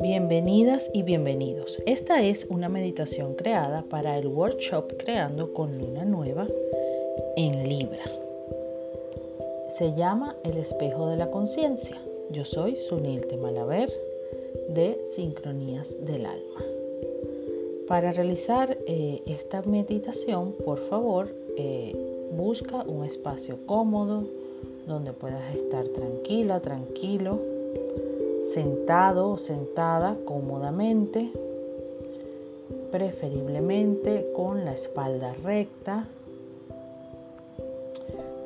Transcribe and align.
Bienvenidas 0.00 0.90
y 0.94 1.02
bienvenidos. 1.02 1.78
Esta 1.84 2.22
es 2.22 2.46
una 2.48 2.68
meditación 2.68 3.34
creada 3.34 3.82
para 3.82 4.16
el 4.16 4.28
workshop 4.28 4.96
Creando 4.96 5.52
con 5.52 5.78
Luna 5.78 6.04
Nueva 6.06 6.48
en 7.36 7.68
Libra. 7.68 8.04
Se 9.76 9.94
llama 9.94 10.36
El 10.44 10.56
espejo 10.56 11.08
de 11.08 11.16
la 11.18 11.30
conciencia. 11.30 12.00
Yo 12.30 12.44
soy 12.46 12.76
Sunil 12.76 13.26
Temalaver 13.26 13.92
de 14.70 14.98
Sincronías 15.14 15.94
del 16.06 16.24
Alma. 16.24 16.64
Para 17.86 18.12
realizar 18.12 18.78
eh, 18.86 19.22
esta 19.26 19.62
meditación, 19.62 20.52
por 20.64 20.78
favor, 20.88 21.28
eh, 21.56 21.94
busca 22.32 22.82
un 22.84 23.04
espacio 23.04 23.58
cómodo 23.66 24.26
donde 24.88 25.12
puedas 25.12 25.54
estar 25.54 25.86
tranquila, 25.88 26.60
tranquilo 26.60 27.38
sentado 28.48 29.32
o 29.32 29.38
sentada 29.38 30.16
cómodamente, 30.24 31.30
preferiblemente 32.90 34.32
con 34.34 34.64
la 34.64 34.72
espalda 34.72 35.34
recta, 35.44 36.08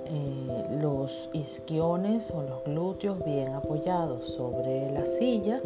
eh, 0.06 0.78
los 0.80 1.30
isquiones 1.32 2.30
o 2.30 2.42
los 2.42 2.64
glúteos 2.64 3.24
bien 3.24 3.52
apoyados 3.52 4.28
sobre 4.34 4.92
la 4.92 5.06
silla 5.06 5.62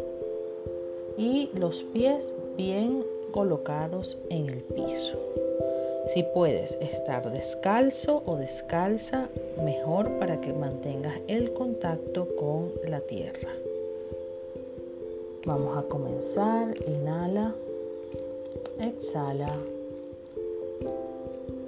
y 1.17 1.49
los 1.53 1.81
pies 1.93 2.33
bien 2.55 3.03
colocados 3.31 4.17
en 4.29 4.49
el 4.49 4.61
piso. 4.61 5.17
Si 6.13 6.23
puedes 6.23 6.77
estar 6.79 7.29
descalzo 7.31 8.23
o 8.25 8.37
descalza, 8.37 9.27
mejor 9.63 10.09
para 10.19 10.39
que 10.39 10.53
mantengas 10.53 11.15
el 11.27 11.51
contacto 11.53 12.27
con 12.37 12.71
la 12.89 13.01
tierra. 13.01 13.49
Vamos 15.45 15.77
a 15.77 15.81
comenzar. 15.83 16.73
Inhala. 16.87 17.53
Exhala. 18.79 19.51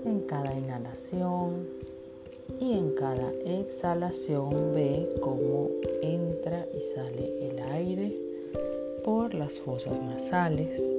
En 0.05 0.21
cada 0.21 0.53
inhalación 0.53 1.67
y 2.59 2.73
en 2.73 2.91
cada 2.91 3.31
exhalación 3.45 4.73
ve 4.73 5.07
cómo 5.21 5.69
entra 6.01 6.65
y 6.73 6.81
sale 6.81 7.49
el 7.49 7.59
aire 7.73 8.15
por 9.03 9.33
las 9.33 9.59
fosas 9.59 10.01
nasales. 10.01 10.98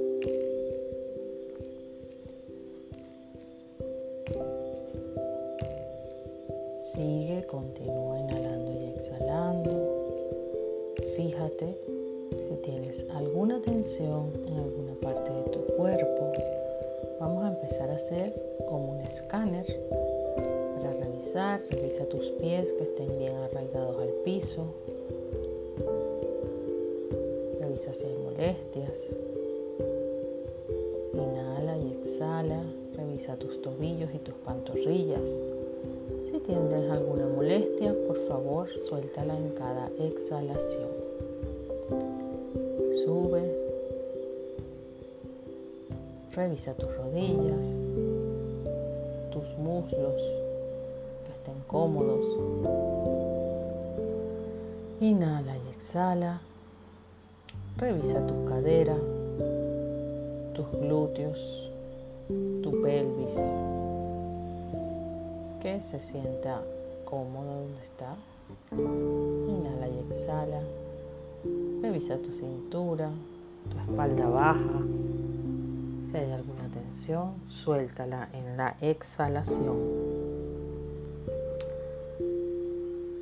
Hacer 18.01 18.33
como 18.67 18.93
un 18.93 19.01
escáner 19.01 19.65
para 20.75 20.93
revisar. 20.93 21.61
Revisa 21.69 22.05
tus 22.05 22.25
pies 22.41 22.71
que 22.73 22.83
estén 22.83 23.19
bien 23.19 23.35
arraigados 23.35 24.01
al 24.01 24.09
piso. 24.25 24.65
Revisa 27.59 27.93
si 27.93 28.03
hay 28.03 28.17
molestias. 28.23 28.91
Inhala 31.13 31.77
y 31.77 31.97
exhala. 32.01 32.63
Revisa 32.95 33.35
tus 33.37 33.61
tobillos 33.61 34.09
y 34.13 34.17
tus 34.19 34.35
pantorrillas. 34.45 35.21
Si 36.25 36.39
tienes 36.39 36.89
alguna 36.89 37.27
molestia, 37.27 37.95
por 38.07 38.17
favor, 38.27 38.67
suéltala 38.89 39.37
en 39.37 39.49
cada 39.49 39.89
exhalación 39.99 41.11
sube, 43.05 43.41
revisa 46.33 46.73
tus 46.75 46.95
rodillas, 46.95 47.80
muslos 49.91 50.21
que 51.25 51.31
estén 51.31 51.61
cómodos. 51.67 52.25
Inhala 54.99 55.57
y 55.57 55.69
exhala. 55.75 56.41
Revisa 57.77 58.25
tu 58.27 58.45
cadera, 58.45 58.95
tus 60.53 60.71
glúteos, 60.79 61.71
tu 62.61 62.81
pelvis. 62.81 63.35
Que 65.61 65.79
se 65.91 65.99
sienta 65.99 66.61
cómodo 67.05 67.61
donde 67.61 67.83
está. 67.83 68.15
Inhala 68.71 69.87
y 69.87 69.99
exhala. 70.09 70.61
Revisa 71.81 72.17
tu 72.17 72.31
cintura, 72.31 73.09
tu 73.69 73.77
espalda 73.79 74.29
baja. 74.29 74.81
Si 76.09 76.17
hay 76.17 76.31
alguna 76.31 76.70
suéltala 77.47 78.29
en 78.33 78.57
la 78.57 78.75
exhalación. 78.81 79.77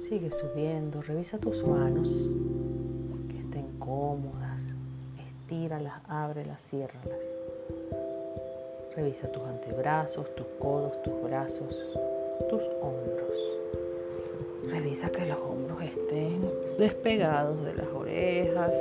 Sigue 0.08 0.32
subiendo, 0.32 1.02
revisa 1.02 1.38
tus 1.38 1.64
manos 1.66 2.08
que 3.30 3.40
estén 3.40 3.80
cómodas. 3.80 4.60
Estíralas, 5.28 5.94
ábrelas, 6.08 6.62
ciérralas. 6.62 7.20
Revisa 8.96 9.32
tus 9.32 9.44
antebrazos, 9.44 10.36
tus 10.36 10.48
codos, 10.60 11.02
tus 11.04 11.22
brazos, 11.24 11.76
tus 12.50 12.64
hombros. 12.82 13.34
Revisa 14.68 15.10
que 15.10 15.26
los 15.26 15.40
hombros 15.40 15.82
estén 15.82 16.42
despegados 16.78 17.64
de 17.64 17.74
las 17.74 17.88
orejas. 17.88 18.74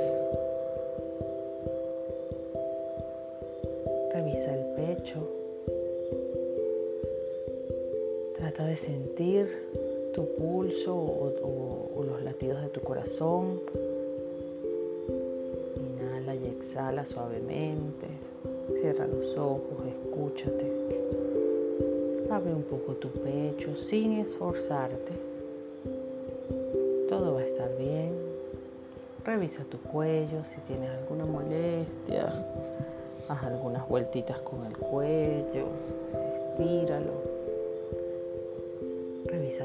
Sentir 8.83 10.11
tu 10.13 10.25
pulso 10.35 10.95
o, 10.95 12.03
los 12.03 12.21
latidos 12.23 12.61
de 12.61 12.69
tu 12.69 12.81
corazón. 12.81 13.61
Inhala 15.77 16.35
y 16.35 16.45
exhala 16.47 17.05
suavemente. 17.05 18.07
Cierra 18.71 19.07
los 19.07 19.37
ojos, 19.37 19.77
escúchate. 19.87 20.65
Abre 22.29 22.53
un 22.53 22.63
poco 22.63 22.93
tu 22.93 23.09
pecho 23.09 23.75
sin 23.89 24.19
esforzarte 24.19 25.29
todo 27.09 27.33
va 27.33 27.39
a 27.41 27.43
estar 27.43 27.75
bien. 27.77 28.13
Revisa 29.25 29.63
tu 29.63 29.79
cuello 29.79 30.43
si 30.53 30.61
tienes 30.67 30.91
alguna 30.91 31.25
molestia. 31.25 32.31
Haz 33.27 33.43
algunas 33.43 33.87
vueltitas 33.89 34.39
con 34.41 34.63
el 34.65 34.77
cuello. 34.77 35.65
Estíralo. 36.51 37.38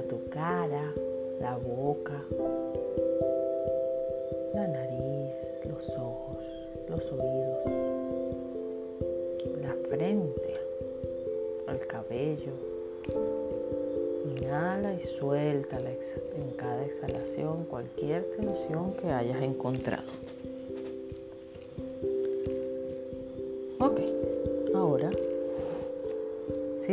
Tu 0.03 0.28
cara, 0.28 0.93
la 1.41 1.56
boca, 1.56 2.21
la 4.53 4.66
nariz, 4.66 5.34
los 5.65 5.88
ojos, 5.97 6.44
los 6.88 7.00
oídos, 7.12 7.59
la 9.62 9.75
frente, 9.88 10.55
el 11.69 11.87
cabello 11.87 12.53
Inhala 14.25 14.94
y 14.94 15.06
suelta 15.19 15.78
en 15.78 16.50
cada 16.56 16.84
exhalación 16.84 17.65
cualquier 17.65 18.25
tensión 18.37 18.94
que 18.94 19.12
hayas 19.12 19.43
encontrado. 19.43 20.23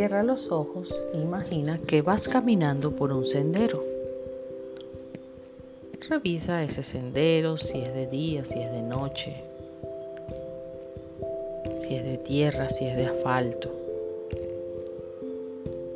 Cierra 0.01 0.23
los 0.23 0.51
ojos 0.51 0.89
e 1.13 1.19
imagina 1.19 1.79
que 1.87 2.01
vas 2.01 2.27
caminando 2.27 2.95
por 2.95 3.13
un 3.13 3.23
sendero. 3.23 3.83
Revisa 6.09 6.63
ese 6.63 6.81
sendero, 6.81 7.55
si 7.57 7.77
es 7.81 7.93
de 7.93 8.07
día, 8.07 8.43
si 8.43 8.59
es 8.61 8.71
de 8.71 8.81
noche, 8.81 9.43
si 11.83 11.93
es 11.93 12.03
de 12.03 12.17
tierra, 12.17 12.67
si 12.69 12.85
es 12.85 12.97
de 12.97 13.05
asfalto 13.05 13.69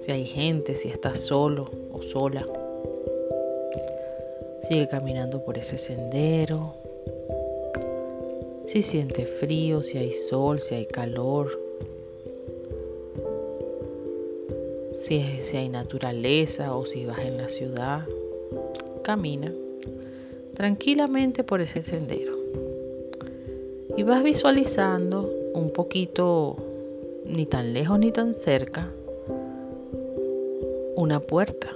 si 0.01 0.11
hay 0.11 0.25
gente, 0.25 0.75
si 0.75 0.89
estás 0.89 1.21
solo 1.21 1.71
o 1.91 2.03
sola. 2.03 2.45
Sigue 4.69 4.87
caminando 4.87 5.43
por 5.43 5.57
ese 5.57 5.79
sendero. 5.79 6.75
Si 8.67 8.83
siente 8.83 9.25
frío, 9.25 9.81
si 9.81 9.97
hay 9.97 10.11
sol, 10.11 10.61
si 10.61 10.75
hay 10.75 10.85
calor. 10.85 11.64
Si, 15.07 15.43
si 15.43 15.57
hay 15.57 15.69
naturaleza 15.69 16.75
o 16.75 16.87
si 16.87 17.05
vas 17.05 17.19
en 17.19 17.37
la 17.37 17.47
ciudad. 17.47 18.07
Camina 19.03 19.53
tranquilamente 20.55 21.43
por 21.43 21.61
ese 21.61 21.83
sendero. 21.83 22.33
Y 23.95 24.01
vas 24.01 24.23
visualizando 24.23 25.31
un 25.53 25.69
poquito, 25.69 26.57
ni 27.23 27.45
tan 27.45 27.73
lejos 27.73 27.99
ni 27.99 28.11
tan 28.11 28.33
cerca, 28.33 28.91
una 30.95 31.19
puerta. 31.19 31.75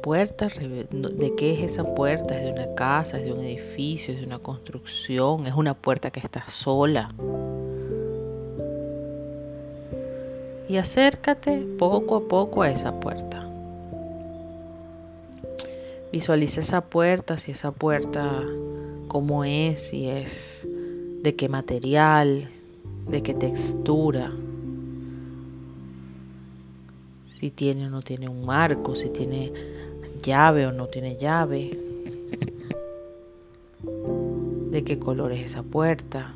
Puerta, 0.00 0.48
de 0.48 1.34
qué 1.36 1.54
es 1.54 1.72
esa 1.72 1.94
puerta, 1.94 2.38
es 2.38 2.44
de 2.44 2.52
una 2.52 2.74
casa, 2.74 3.18
es 3.18 3.24
de 3.24 3.32
un 3.32 3.40
edificio, 3.40 4.14
es 4.14 4.20
de 4.20 4.26
una 4.26 4.38
construcción, 4.38 5.46
es 5.46 5.54
una 5.54 5.74
puerta 5.74 6.10
que 6.10 6.20
está 6.20 6.44
sola. 6.48 7.12
Y 10.68 10.76
acércate 10.78 11.58
poco 11.78 12.16
a 12.16 12.28
poco 12.28 12.62
a 12.62 12.70
esa 12.70 12.98
puerta. 12.98 13.48
Visualiza 16.12 16.60
esa 16.60 16.80
puerta, 16.80 17.38
si 17.38 17.52
esa 17.52 17.72
puerta 17.72 18.42
cómo 19.08 19.44
es, 19.44 19.88
si 19.88 20.08
es 20.08 20.66
de 21.22 21.34
qué 21.36 21.48
material, 21.48 22.50
de 23.08 23.22
qué 23.22 23.34
textura, 23.34 24.32
si 27.24 27.50
tiene 27.50 27.86
o 27.86 27.90
no 27.90 28.02
tiene 28.02 28.28
un 28.28 28.46
marco, 28.46 28.96
si 28.96 29.10
tiene 29.10 29.75
llave 30.26 30.66
o 30.66 30.72
no 30.72 30.88
tiene 30.88 31.16
llave, 31.16 31.78
de 34.70 34.84
qué 34.84 34.98
color 34.98 35.32
es 35.32 35.52
esa 35.52 35.62
puerta. 35.62 36.32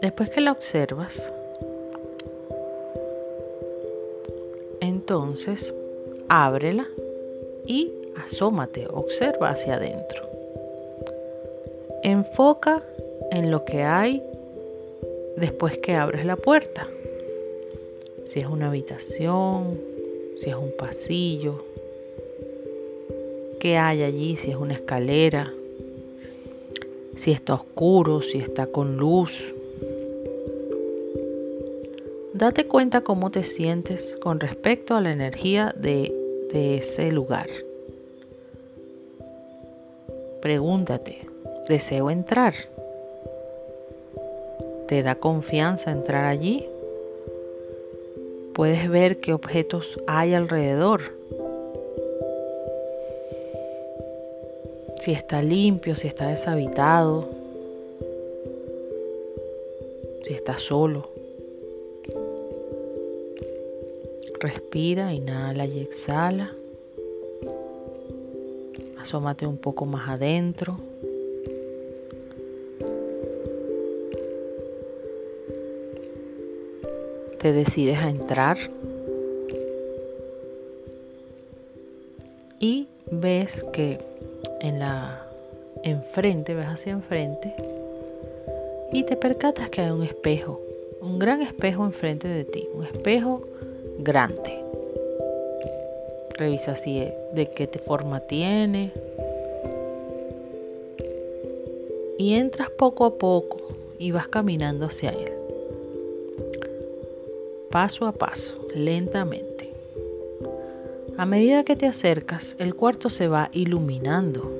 Después 0.00 0.30
que 0.30 0.40
la 0.40 0.52
observas, 0.52 1.30
entonces 4.80 5.74
ábrela 6.30 6.86
y 7.66 7.92
asómate, 8.24 8.86
observa 8.90 9.50
hacia 9.50 9.74
adentro. 9.74 10.26
Enfoca 12.02 12.82
en 13.30 13.50
lo 13.50 13.66
que 13.66 13.82
hay 13.82 14.22
después 15.36 15.76
que 15.78 15.94
abres 15.94 16.24
la 16.24 16.36
puerta. 16.36 16.88
Si 18.30 18.38
es 18.38 18.46
una 18.46 18.68
habitación, 18.68 19.76
si 20.36 20.50
es 20.50 20.54
un 20.54 20.70
pasillo, 20.78 21.64
qué 23.58 23.76
hay 23.76 24.04
allí, 24.04 24.36
si 24.36 24.52
es 24.52 24.56
una 24.56 24.74
escalera, 24.74 25.52
si 27.16 27.32
está 27.32 27.54
oscuro, 27.54 28.22
si 28.22 28.38
está 28.38 28.68
con 28.68 28.98
luz. 28.98 29.32
Date 32.32 32.68
cuenta 32.68 33.00
cómo 33.00 33.32
te 33.32 33.42
sientes 33.42 34.16
con 34.22 34.38
respecto 34.38 34.94
a 34.94 35.00
la 35.00 35.10
energía 35.10 35.74
de, 35.76 36.14
ese 36.52 37.10
lugar. 37.10 37.48
Pregúntate, 40.40 41.26
¿deseo 41.68 42.12
entrar? 42.12 42.54
¿Te 44.86 45.02
da 45.02 45.16
confianza 45.16 45.90
entrar 45.90 46.26
allí? 46.26 46.68
Puedes 48.60 48.90
ver 48.90 49.20
qué 49.20 49.32
objetos 49.32 49.98
hay 50.06 50.34
alrededor. 50.34 51.00
Si 54.98 55.12
está 55.12 55.40
limpio, 55.40 55.96
si 55.96 56.08
está 56.08 56.26
deshabitado, 56.26 57.26
si 60.26 60.34
está 60.34 60.58
solo. 60.58 61.08
Respira, 64.38 65.14
inhala 65.14 65.64
y 65.64 65.80
exhala. 65.80 66.52
Asómate 69.00 69.46
un 69.46 69.56
poco 69.56 69.86
más 69.86 70.06
adentro. 70.06 70.76
Te 77.40 77.54
decides 77.54 77.96
a 77.96 78.10
entrar 78.10 78.58
y 82.58 82.86
ves 83.10 83.64
que 83.72 83.98
en 84.60 84.78
la 84.78 85.26
enfrente, 85.82 86.54
ves 86.54 86.66
hacia 86.66 86.92
enfrente 86.92 87.54
y 88.92 89.04
te 89.04 89.16
percatas 89.16 89.70
que 89.70 89.80
hay 89.80 89.90
un 89.90 90.02
espejo, 90.02 90.60
un 91.00 91.18
gran 91.18 91.40
espejo 91.40 91.86
enfrente 91.86 92.28
de 92.28 92.44
ti, 92.44 92.68
un 92.74 92.84
espejo 92.84 93.40
grande. 94.00 94.62
Revisa 96.34 96.76
si 96.76 96.98
de 97.32 97.46
qué 97.46 97.66
forma 97.78 98.20
tiene. 98.20 98.92
Y 102.18 102.34
entras 102.34 102.68
poco 102.68 103.06
a 103.06 103.14
poco 103.14 103.56
y 103.98 104.10
vas 104.10 104.28
caminando 104.28 104.86
hacia 104.86 105.08
él 105.10 105.39
paso 107.70 108.06
a 108.06 108.12
paso, 108.12 108.66
lentamente. 108.74 109.72
A 111.16 111.24
medida 111.24 111.62
que 111.62 111.76
te 111.76 111.86
acercas, 111.86 112.56
el 112.58 112.74
cuarto 112.74 113.10
se 113.10 113.28
va 113.28 113.48
iluminando 113.52 114.50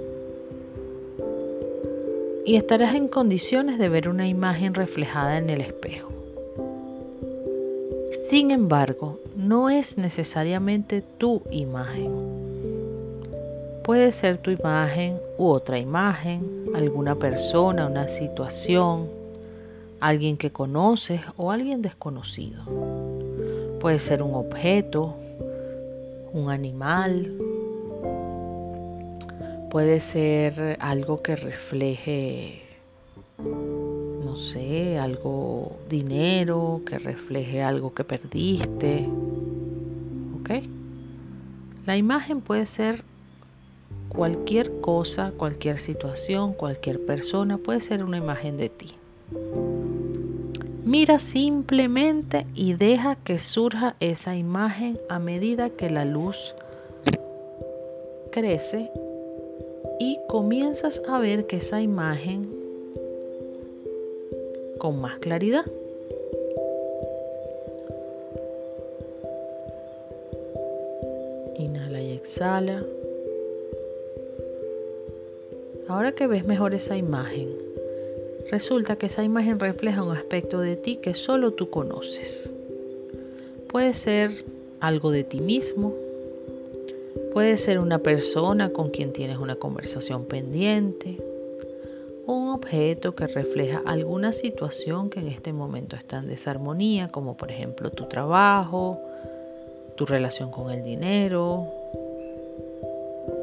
y 2.44 2.54
estarás 2.54 2.94
en 2.94 3.08
condiciones 3.08 3.78
de 3.78 3.88
ver 3.88 4.08
una 4.08 4.28
imagen 4.28 4.74
reflejada 4.74 5.38
en 5.38 5.50
el 5.50 5.60
espejo. 5.60 6.12
Sin 8.28 8.52
embargo, 8.52 9.18
no 9.36 9.70
es 9.70 9.98
necesariamente 9.98 11.02
tu 11.18 11.42
imagen. 11.50 12.12
Puede 13.82 14.12
ser 14.12 14.38
tu 14.38 14.52
imagen 14.52 15.18
u 15.36 15.48
otra 15.48 15.80
imagen, 15.80 16.70
alguna 16.74 17.16
persona, 17.16 17.88
una 17.88 18.06
situación, 18.06 19.19
alguien 20.00 20.36
que 20.36 20.50
conoces 20.50 21.20
o 21.36 21.50
alguien 21.50 21.82
desconocido. 21.82 22.62
Puede 23.80 23.98
ser 23.98 24.22
un 24.22 24.34
objeto, 24.34 25.16
un 26.32 26.50
animal, 26.50 27.32
puede 29.70 30.00
ser 30.00 30.76
algo 30.80 31.22
que 31.22 31.36
refleje, 31.36 32.62
no 33.38 34.36
sé, 34.36 34.98
algo 34.98 35.76
dinero, 35.88 36.82
que 36.84 36.98
refleje 36.98 37.62
algo 37.62 37.94
que 37.94 38.04
perdiste. 38.04 39.08
¿Ok? 40.40 40.50
La 41.86 41.96
imagen 41.96 42.40
puede 42.40 42.66
ser 42.66 43.04
cualquier 44.08 44.80
cosa, 44.80 45.32
cualquier 45.36 45.78
situación, 45.78 46.52
cualquier 46.52 47.04
persona, 47.06 47.58
puede 47.58 47.80
ser 47.80 48.04
una 48.04 48.18
imagen 48.18 48.56
de 48.56 48.68
ti. 48.68 48.94
Mira 50.90 51.20
simplemente 51.20 52.48
y 52.56 52.74
deja 52.74 53.14
que 53.14 53.38
surja 53.38 53.94
esa 54.00 54.34
imagen 54.34 54.98
a 55.08 55.20
medida 55.20 55.70
que 55.70 55.88
la 55.88 56.04
luz 56.04 56.56
crece 58.32 58.90
y 60.00 60.18
comienzas 60.28 61.00
a 61.06 61.20
ver 61.20 61.46
que 61.46 61.58
esa 61.58 61.80
imagen 61.80 62.50
con 64.78 65.00
más 65.00 65.16
claridad. 65.20 65.64
Inhala 71.56 72.02
y 72.02 72.14
exhala. 72.14 72.84
Ahora 75.86 76.10
que 76.10 76.26
ves 76.26 76.44
mejor 76.44 76.74
esa 76.74 76.96
imagen, 76.96 77.69
Resulta 78.50 78.96
que 78.96 79.06
esa 79.06 79.22
imagen 79.22 79.60
refleja 79.60 80.02
un 80.02 80.10
aspecto 80.10 80.60
de 80.60 80.74
ti 80.74 80.96
que 80.96 81.14
solo 81.14 81.52
tú 81.52 81.70
conoces. 81.70 82.52
Puede 83.68 83.94
ser 83.94 84.44
algo 84.80 85.12
de 85.12 85.22
ti 85.22 85.40
mismo, 85.40 85.94
puede 87.32 87.56
ser 87.58 87.78
una 87.78 88.00
persona 88.00 88.70
con 88.70 88.90
quien 88.90 89.12
tienes 89.12 89.38
una 89.38 89.54
conversación 89.54 90.24
pendiente, 90.24 91.22
un 92.26 92.48
objeto 92.48 93.14
que 93.14 93.28
refleja 93.28 93.82
alguna 93.86 94.32
situación 94.32 95.10
que 95.10 95.20
en 95.20 95.28
este 95.28 95.52
momento 95.52 95.94
está 95.94 96.18
en 96.18 96.26
desarmonía, 96.26 97.06
como 97.08 97.36
por 97.36 97.52
ejemplo 97.52 97.90
tu 97.90 98.06
trabajo, 98.06 99.00
tu 99.94 100.06
relación 100.06 100.50
con 100.50 100.72
el 100.72 100.82
dinero, 100.82 101.68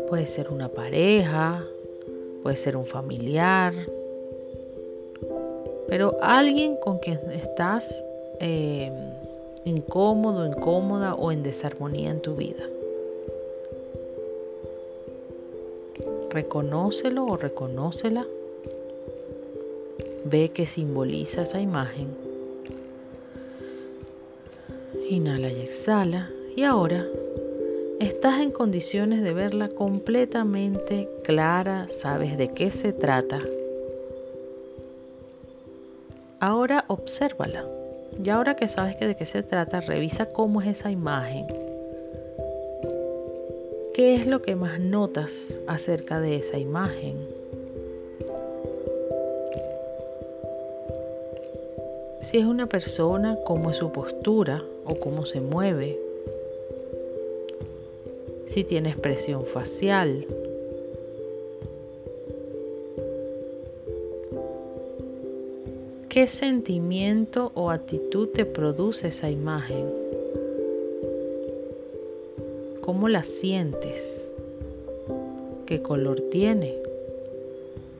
puede 0.10 0.28
ser 0.28 0.50
una 0.50 0.68
pareja, 0.68 1.64
puede 2.44 2.58
ser 2.58 2.76
un 2.76 2.86
familiar, 2.86 3.74
pero 5.88 6.18
alguien 6.22 6.76
con 6.78 7.00
quien 7.00 7.20
estás 7.32 8.04
eh, 8.40 8.92
incómodo, 9.66 10.46
incómoda 10.46 11.16
o 11.16 11.32
en 11.32 11.44
desarmonía 11.44 12.12
en 12.12 12.22
tu 12.22 12.36
vida. 12.36 12.64
Reconócelo 16.30 17.26
o 17.26 17.38
reconócela. 17.38 18.28
Ve 20.26 20.50
que 20.50 20.68
simboliza 20.68 21.44
esa 21.44 21.62
imagen. 21.62 22.08
Inhala 25.10 25.50
y 25.50 25.62
exhala. 25.62 26.30
Y 26.56 26.64
ahora 26.64 27.06
estás 28.00 28.42
en 28.42 28.52
condiciones 28.52 29.24
de 29.24 29.34
verla 29.34 29.70
completamente 29.70 31.08
clara, 31.24 31.88
sabes 31.90 32.38
de 32.38 32.50
qué 32.50 32.72
se 32.72 32.92
trata 32.92 33.40
Ahora 36.40 36.86
obsérvala. 36.88 37.66
Y 38.24 38.30
ahora 38.30 38.56
que 38.56 38.68
sabes 38.68 38.96
que 38.96 39.08
de 39.08 39.16
qué 39.16 39.26
se 39.26 39.42
trata, 39.42 39.82
revisa 39.82 40.28
cómo 40.28 40.62
es 40.62 40.68
esa 40.68 40.92
imagen. 40.92 41.48
¿Qué 43.96 44.14
es 44.14 44.28
lo 44.28 44.44
que 44.44 44.56
más 44.56 44.80
notas 44.80 45.60
acerca 45.66 46.22
de 46.22 46.36
esa 46.36 46.60
imagen? 46.60 47.18
Si 52.22 52.38
es 52.38 52.46
una 52.46 52.68
persona, 52.68 53.36
cómo 53.46 53.72
es 53.72 53.78
su 53.78 53.92
postura 53.92 54.64
o 54.86 54.94
cómo 54.96 55.26
se 55.26 55.42
mueve. 55.42 55.98
Si 58.46 58.64
tiene 58.64 58.90
expresión 58.90 59.44
facial. 59.46 60.28
¿Qué 66.18 66.26
sentimiento 66.26 67.52
o 67.54 67.70
actitud 67.70 68.30
te 68.30 68.44
produce 68.44 69.10
esa 69.10 69.30
imagen? 69.30 69.86
¿Cómo 72.82 73.08
la 73.08 73.24
sientes? 73.24 74.34
¿Qué 75.68 75.84
color 75.84 76.20
tiene? 76.32 76.76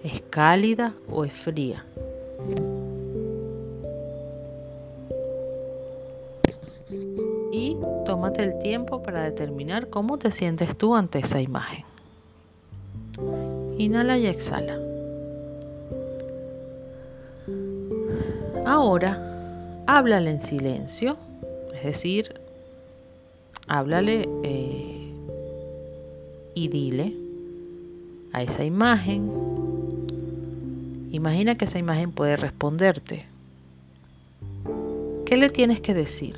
¿Es 0.04 0.20
cálida 0.32 0.96
o 1.12 1.26
es 1.26 1.34
fría? 1.34 1.86
Y 7.52 7.78
tómate 8.08 8.46
el 8.46 8.58
tiempo 8.64 9.04
para 9.04 9.26
determinar 9.26 9.92
cómo 9.92 10.18
te 10.18 10.32
sientes 10.32 10.76
tú 10.76 10.96
ante 10.96 11.20
esa 11.20 11.40
imagen. 11.40 11.86
Inhala 13.78 14.18
y 14.18 14.26
exhala. 14.26 14.87
Ahora, 18.88 19.20
háblale 19.86 20.32
en 20.32 20.40
silencio, 20.40 21.18
es 21.74 21.84
decir, 21.84 22.40
háblale 23.68 24.30
eh, 24.44 25.12
y 26.56 26.68
dile 26.70 27.14
a 28.32 28.44
esa 28.44 28.64
imagen, 28.64 29.30
imagina 31.12 31.58
que 31.58 31.66
esa 31.66 31.80
imagen 31.80 32.14
puede 32.14 32.38
responderte. 32.38 33.26
¿Qué 35.26 35.36
le 35.36 35.50
tienes 35.50 35.82
que 35.82 35.94
decir? 35.94 36.36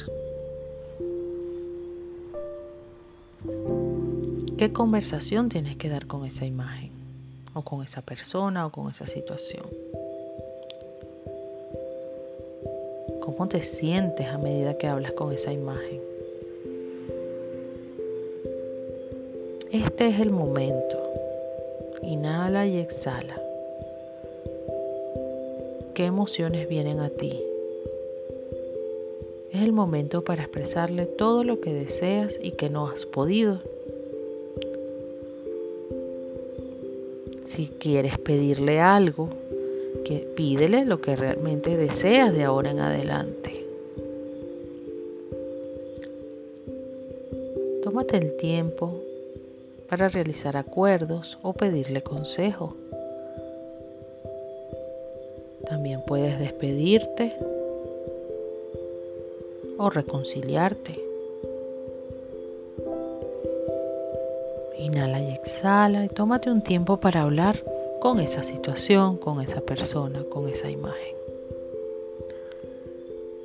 ¿Qué 4.58 4.74
conversación 4.74 5.50
tienes 5.50 5.78
que 5.78 5.88
dar 5.88 6.08
con 6.08 6.26
esa 6.26 6.48
imagen? 6.48 6.90
O 7.54 7.62
con 7.62 7.84
esa 7.84 8.02
persona 8.02 8.66
o 8.66 8.72
con 8.72 8.90
esa 8.90 9.06
situación. 9.06 9.68
¿Cómo 13.40 13.48
te 13.48 13.62
sientes 13.62 14.28
a 14.28 14.38
medida 14.38 14.78
que 14.78 14.86
hablas 14.86 15.14
con 15.14 15.32
esa 15.32 15.54
imagen? 15.54 16.02
Este 19.72 20.10
es 20.10 20.20
el 20.20 20.30
momento. 20.30 20.98
Inhala 22.02 22.68
y 22.68 22.80
exhala. 22.80 23.42
¿Qué 25.94 26.04
emociones 26.04 26.68
vienen 26.68 27.00
a 27.00 27.08
ti? 27.08 27.42
Es 29.54 29.62
el 29.62 29.72
momento 29.72 30.26
para 30.26 30.42
expresarle 30.42 31.06
todo 31.06 31.46
lo 31.46 31.62
que 31.62 31.74
deseas 31.74 32.38
y 32.44 32.52
que 32.52 32.70
no 32.70 32.90
has 32.90 33.06
podido. 33.06 33.62
Si 37.46 37.68
quieres 37.68 38.20
pedirle 38.20 38.82
algo, 38.82 39.30
pídele 40.18 40.86
lo 40.86 41.02
que 41.02 41.16
realmente 41.16 41.78
deseas 41.78 42.34
de 42.34 42.44
ahora 42.44 42.72
en 42.72 42.80
adelante. 42.80 43.66
Tómate 47.84 48.18
el 48.18 48.36
tiempo 48.38 49.02
para 49.88 50.10
realizar 50.10 50.58
acuerdos 50.58 51.38
o 51.42 51.54
pedirle 51.54 52.02
consejo. 52.02 52.76
También 55.66 56.02
puedes 56.06 56.40
despedirte 56.40 57.36
o 59.78 59.90
reconciliarte. 59.90 61.00
Inhala 64.80 65.22
y 65.22 65.34
exhala 65.34 66.06
y 66.06 66.10
tómate 66.10 66.50
un 66.50 66.62
tiempo 66.62 66.98
para 66.98 67.22
hablar 67.22 67.64
con 68.00 68.20
esa 68.20 68.44
situación, 68.44 69.18
con 69.18 69.42
esa 69.42 69.62
persona, 69.62 70.24
con 70.30 70.48
esa 70.48 70.70
imagen. 70.70 71.16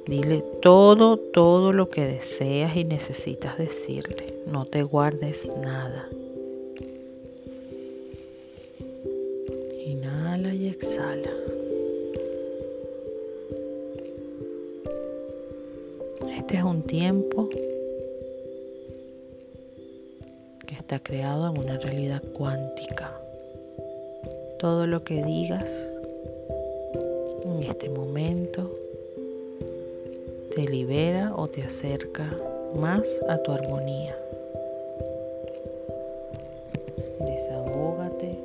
Dile 0.06 0.44
todo, 0.60 1.16
todo 1.16 1.72
lo 1.72 1.88
que 1.88 2.04
deseas 2.04 2.76
y 2.76 2.84
necesitas 2.84 3.58
decirle. 3.58 4.34
No 4.46 4.66
te 4.66 4.82
guardes 4.82 5.48
nada. 5.62 6.08
Inhala 9.86 10.54
y 10.54 10.68
exhala. 10.68 11.30
Este 16.36 16.58
es 16.58 16.62
un 16.62 16.82
tiempo 16.82 17.48
que 20.66 20.74
está 20.74 20.98
creado 21.02 21.50
en 21.50 21.58
una 21.58 21.78
realidad 21.78 22.22
cuántica. 22.34 23.23
Todo 24.64 24.86
lo 24.86 25.04
que 25.04 25.22
digas 25.22 25.90
en 27.44 27.64
este 27.64 27.90
momento 27.90 28.70
te 30.54 30.62
libera 30.62 31.34
o 31.36 31.48
te 31.48 31.62
acerca 31.64 32.24
más 32.74 33.06
a 33.28 33.36
tu 33.42 33.52
armonía. 33.52 34.16
Desahógate. 37.20 38.38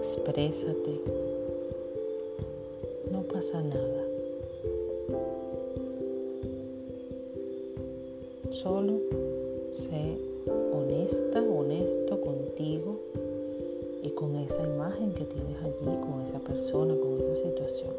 Exprésate. 0.00 1.00
No 3.12 3.22
pasa 3.22 3.62
nada. 3.62 4.02
Solo 8.50 9.29
con 14.20 14.36
esa 14.36 14.62
imagen 14.62 15.14
que 15.14 15.24
tienes 15.24 15.56
allí, 15.62 15.96
con 16.02 16.20
esa 16.28 16.38
persona, 16.40 16.94
con 16.94 17.18
esa 17.18 17.36
situación. 17.42 17.94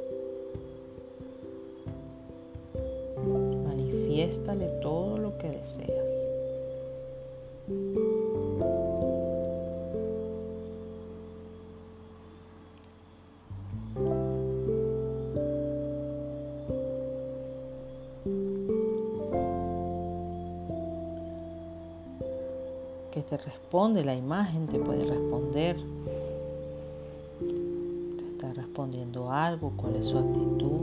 Manifiéstale 3.66 4.68
todo 4.84 5.18
lo 5.18 5.36
que 5.40 5.50
deseas. 5.50 6.01
Responde, 23.46 24.04
la 24.04 24.16
imagen 24.16 24.68
te 24.68 24.80
puede 24.80 25.06
responder. 25.06 25.78
Te 27.40 28.32
está 28.32 28.54
respondiendo 28.54 29.32
algo, 29.32 29.74
cuál 29.78 29.96
es 29.96 30.08
su 30.08 30.18
actitud. 30.18 30.82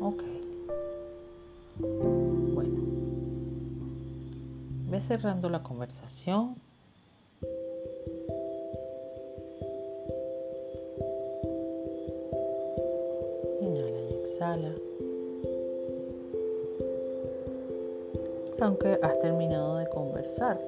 Ok. 0.00 0.22
Bueno. 2.54 2.80
Ve 4.90 5.00
cerrando 5.00 5.48
la 5.48 5.62
conversación 5.62 6.56
Aunque 18.60 18.98
has 19.00 19.18
terminado 19.20 19.76
de 19.76 19.88
conversar. 19.88 20.60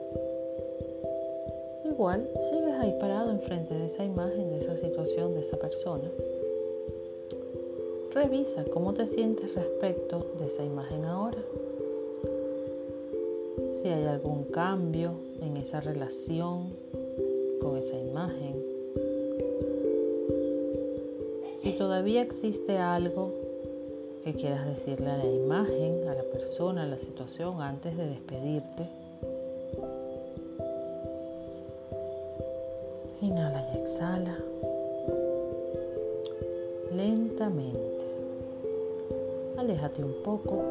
Igual 1.84 2.28
sigues 2.48 2.74
ahí 2.80 2.96
parado 2.98 3.30
enfrente 3.30 3.74
de 3.74 3.86
esa 3.86 4.04
imagen, 4.04 4.50
de 4.50 4.58
esa 4.58 4.76
situación, 4.78 5.34
de 5.34 5.40
esa 5.40 5.56
persona. 5.58 6.10
Revisa 8.14 8.64
cómo 8.72 8.94
te 8.94 9.06
sientes 9.06 9.54
respecto 9.54 10.26
de 10.38 10.46
esa 10.46 10.64
imagen 10.64 11.04
ahora. 11.04 11.38
Si 13.80 13.88
hay 13.88 14.04
algún 14.04 14.44
cambio 14.44 15.12
en 15.40 15.56
esa 15.56 15.80
relación 15.80 16.70
con 17.60 17.76
esa 17.76 17.98
imagen. 17.98 18.62
Si 21.60 21.72
todavía 21.72 22.22
existe 22.22 22.78
algo 22.78 23.32
que 24.24 24.34
quieras 24.34 24.66
decirle 24.66 25.10
a 25.10 25.16
la 25.16 25.24
imagen, 25.24 26.08
a 26.08 26.14
la 26.14 26.22
persona, 26.22 26.84
a 26.84 26.86
la 26.86 26.96
situación 26.96 27.60
antes 27.60 27.96
de 27.96 28.06
despedirte. 28.06 28.88
Inhala 33.20 33.66
y 33.74 33.78
exhala. 33.78 34.38
Lentamente. 36.94 38.04
Aléjate 39.56 40.04
un 40.04 40.14
poco 40.22 40.62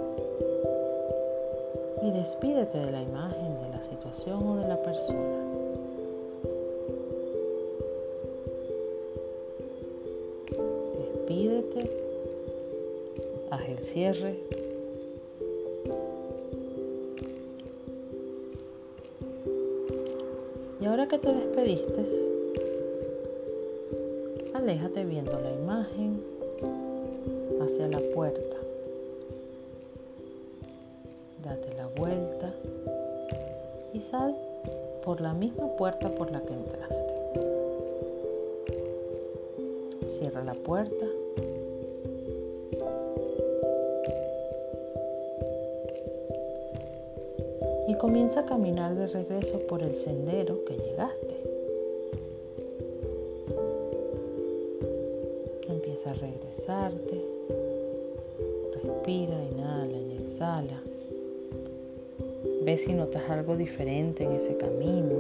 y 2.02 2.12
despídete 2.12 2.78
de 2.78 2.92
la 2.92 3.02
imagen, 3.02 3.62
de 3.64 3.70
la 3.70 3.84
situación 3.90 4.48
o 4.48 4.56
de 4.58 4.68
la 4.68 4.82
persona. 4.82 5.38
Despídete 10.98 12.11
haz 13.52 13.68
el 13.68 13.84
cierre. 13.84 14.40
Y 20.80 20.86
ahora 20.86 21.08
que 21.08 21.20
te 21.20 21.32
despediste, 21.32 22.06
aléjate 24.54 25.04
viendo 25.06 25.40
la 25.40 25.52
imagen 25.52 26.22
hacia 27.62 27.88
la 27.90 28.00
puerta. 28.16 28.56
Date 31.44 31.74
la 31.76 31.88
vuelta 31.88 32.54
y 33.94 34.00
sal 34.00 34.36
por 35.04 35.22
la 35.22 35.34
misma 35.34 35.68
puerta 35.76 36.10
por 36.10 36.32
la 36.32 36.42
que 36.42 36.54
entraste. 36.54 36.96
Cierra 40.18 40.44
la 40.44 40.54
puerta. 40.54 41.21
Comienza 48.02 48.40
a 48.40 48.46
caminar 48.48 48.96
de 48.96 49.06
regreso 49.06 49.60
por 49.68 49.84
el 49.84 49.94
sendero 49.94 50.66
que 50.66 50.74
llegaste. 50.74 51.36
Empieza 55.70 56.10
a 56.10 56.14
regresarte. 56.16 57.22
Respira, 58.74 59.38
inhala 59.52 59.98
y 60.00 60.18
exhala. 60.20 60.82
Ve 62.64 62.76
si 62.78 62.92
notas 62.92 63.30
algo 63.30 63.56
diferente 63.56 64.24
en 64.24 64.32
ese 64.32 64.58
camino 64.58 65.20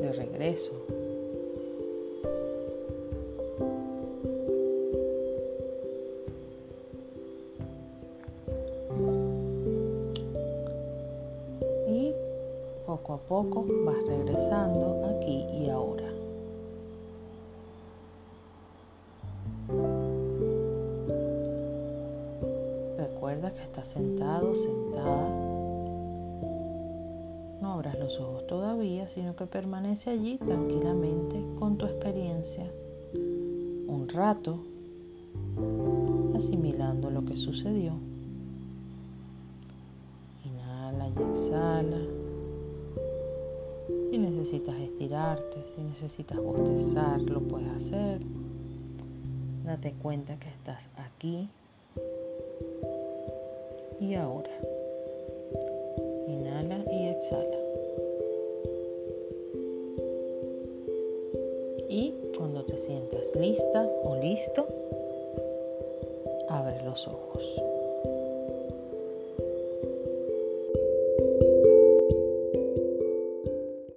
de 0.00 0.10
regreso. 0.12 0.72
Poco 13.10 13.14
a 13.14 13.18
poco 13.18 13.66
vas 13.84 14.06
regresando 14.06 15.04
aquí 15.16 15.44
y 15.52 15.68
ahora. 15.68 16.08
Recuerda 22.98 23.52
que 23.54 23.62
estás 23.62 23.88
sentado, 23.88 24.54
sentada 24.54 25.28
no 27.60 27.72
abras 27.72 27.98
los 27.98 28.18
ojos 28.20 28.46
todavía, 28.46 29.08
sino 29.08 29.36
que 29.36 29.46
permanece 29.46 30.10
allí 30.10 30.38
tranquilamente 30.38 31.44
con 31.58 31.76
tu 31.76 31.86
experiencia 31.86 32.64
un 33.14 34.08
rato, 34.08 34.60
asimilando 36.34 37.10
lo 37.10 37.24
que 37.24 37.36
sucedió. 37.36 37.92
Inhala 40.44 41.08
y 41.08 41.22
exhala. 41.32 42.19
Si 44.50 44.56
necesitas 44.56 44.80
estirarte, 44.80 45.64
si 45.76 45.80
necesitas 45.80 46.38
bostezar, 46.38 47.20
lo 47.20 47.40
puedes 47.40 47.68
hacer. 47.68 48.20
Date 49.64 49.94
cuenta 50.02 50.36
que 50.40 50.48
estás 50.48 50.82
aquí 50.96 51.48
y 54.00 54.14
ahora. 54.14 54.50
Inhala 56.26 56.78
y 56.90 57.06
exhala. 57.10 57.58
Y 61.88 62.14
cuando 62.36 62.64
te 62.64 62.76
sientas 62.76 63.32
lista 63.36 63.88
o 64.02 64.16
listo, 64.16 64.66
abre 66.48 66.82
los 66.82 67.06
ojos. 67.06 67.69